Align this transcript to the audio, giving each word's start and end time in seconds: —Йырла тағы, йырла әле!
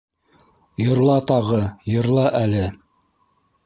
—Йырла 0.85 1.19
тағы, 1.33 1.61
йырла 1.97 2.27
әле! 2.45 2.69